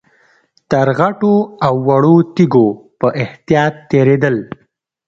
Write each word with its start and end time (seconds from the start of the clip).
تر 0.69 0.87
غټو 0.99 1.35
او 1.65 1.73
وړو 1.87 2.15
تيږو 2.35 2.67
په 2.99 3.07
احتياط 3.23 3.73
تېرېدل. 3.91 4.35